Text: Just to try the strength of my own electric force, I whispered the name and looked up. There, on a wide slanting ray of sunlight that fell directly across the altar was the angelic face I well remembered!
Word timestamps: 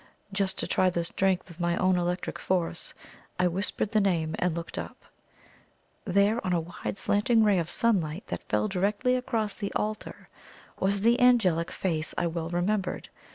Just 0.33 0.57
to 0.57 0.65
try 0.65 0.89
the 0.89 1.05
strength 1.05 1.51
of 1.51 1.59
my 1.59 1.77
own 1.77 1.95
electric 1.95 2.39
force, 2.39 2.95
I 3.37 3.45
whispered 3.45 3.91
the 3.91 4.01
name 4.01 4.35
and 4.39 4.55
looked 4.55 4.79
up. 4.79 4.97
There, 6.05 6.43
on 6.43 6.53
a 6.53 6.59
wide 6.61 6.97
slanting 6.97 7.43
ray 7.43 7.59
of 7.59 7.69
sunlight 7.69 8.23
that 8.29 8.41
fell 8.49 8.67
directly 8.67 9.15
across 9.15 9.53
the 9.53 9.71
altar 9.73 10.27
was 10.79 11.01
the 11.01 11.19
angelic 11.21 11.69
face 11.69 12.15
I 12.17 12.25
well 12.25 12.49
remembered! 12.49 13.09